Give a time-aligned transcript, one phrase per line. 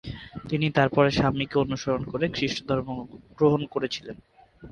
[0.49, 2.89] তিনি তারপরে স্বামীকে অনুসরণ করে খ্রিস্টধর্ম
[3.37, 4.17] গ্রহণ করে ছিলেন।